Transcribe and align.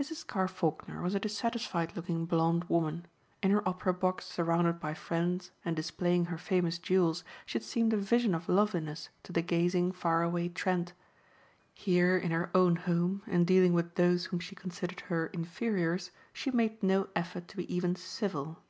Mrs. 0.00 0.26
Carr 0.26 0.48
Faulkner 0.48 1.02
was 1.02 1.14
a 1.14 1.20
dissatisfied 1.20 1.94
looking 1.94 2.24
blonde 2.24 2.64
woman. 2.70 3.04
In 3.42 3.50
her 3.50 3.68
opera 3.68 3.92
box 3.92 4.24
surrounded 4.24 4.80
by 4.80 4.94
friends 4.94 5.50
and 5.62 5.76
displaying 5.76 6.24
her 6.24 6.38
famous 6.38 6.78
jewels 6.78 7.22
she 7.44 7.58
had 7.58 7.62
seemed 7.62 7.92
a 7.92 7.98
vision 7.98 8.34
of 8.34 8.48
loveliness 8.48 9.10
to 9.24 9.30
the 9.30 9.42
gazing 9.42 9.92
far 9.92 10.22
away 10.22 10.48
Trent. 10.48 10.94
Here 11.74 12.16
in 12.16 12.30
her 12.30 12.50
own 12.54 12.76
home 12.76 13.22
and 13.26 13.46
dealing 13.46 13.74
with 13.74 13.96
those 13.96 14.24
whom 14.24 14.40
she 14.40 14.54
considered 14.54 15.00
her 15.00 15.26
inferiors, 15.34 16.12
she 16.32 16.50
made 16.50 16.82
no 16.82 17.08
effort 17.14 17.46
to 17.48 17.58
be 17.58 17.70
even 17.74 17.94
civil. 17.94 18.62